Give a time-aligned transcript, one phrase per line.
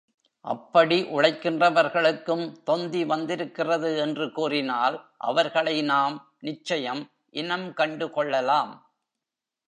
[0.45, 4.97] அப்படி உழைக்கின்ற வர்களுக்கும் தொந்தி வந்திருக்கிறது என்று கூறினால்,
[5.17, 6.15] அவர்களை நாம்
[6.39, 7.11] நிச்சயம்
[7.33, 8.71] இனங்கண்டுகொள்ளலாம்.